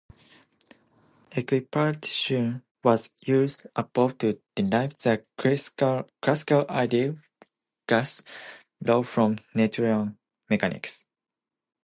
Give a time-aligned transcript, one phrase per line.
[1.29, 7.19] Equipartition was used above to derive the classical ideal
[7.87, 8.23] gas
[8.83, 10.17] law from Newtonian
[10.49, 11.05] mechanics.